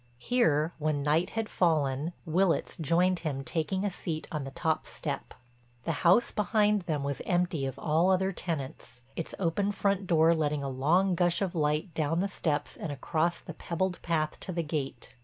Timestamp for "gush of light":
11.13-11.93